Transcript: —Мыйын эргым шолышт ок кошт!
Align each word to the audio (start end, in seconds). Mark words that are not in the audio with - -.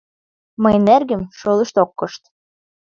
—Мыйын 0.63 0.85
эргым 0.95 1.21
шолышт 1.39 1.75
ок 1.83 1.91
кошт! 1.99 2.21